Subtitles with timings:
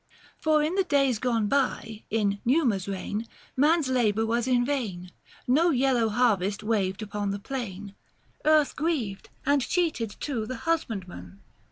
[0.39, 5.11] For in the days gone by, 735 In Numa's reign, man's labour was in vain;
[5.47, 7.93] No yellow harvest waved upon the plain,
[8.43, 11.41] Earth grieved, and cheated too the husbandman.